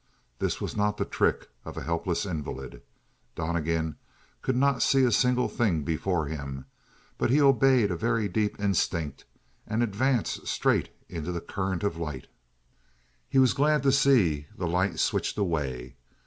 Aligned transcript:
This 0.39 0.59
was 0.59 0.75
not 0.75 0.97
the 0.97 1.05
trick 1.05 1.47
of 1.63 1.77
a 1.77 1.83
helpless 1.83 2.25
invalid; 2.25 2.81
Donnegan 3.35 3.97
could 4.41 4.55
not 4.55 4.81
see 4.81 5.03
a 5.03 5.11
single 5.11 5.47
thing 5.47 5.83
before 5.83 6.25
him, 6.25 6.65
but 7.19 7.29
he 7.29 7.39
obeyed 7.39 7.91
a 7.91 7.95
very 7.95 8.27
deep 8.27 8.59
instinct 8.59 9.25
and 9.67 9.83
advanced 9.83 10.47
straight 10.47 10.89
into 11.07 11.31
the 11.31 11.39
current 11.39 11.83
of 11.83 11.97
light. 11.97 12.25
He 13.29 13.37
was 13.37 13.53
glad 13.53 13.83
to 13.83 13.91
see 13.91 14.47
the 14.57 14.65
light 14.67 14.97
switched 14.97 15.37
away. 15.37 15.93